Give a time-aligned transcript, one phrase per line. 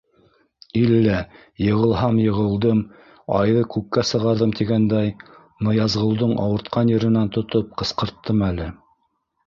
[0.83, 1.17] —Иллә,
[1.65, 2.81] йығылһам йығылдым,
[3.41, 5.15] айҙы күккә сығарҙым тигәндәй,
[5.69, 8.71] Ныязғолдоң ауыртҡан еренән тотоп ҡысҡырттым әле!